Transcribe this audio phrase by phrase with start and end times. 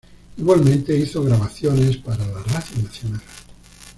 [0.37, 3.21] Igualmente, hizo grabaciones para la radio nacional.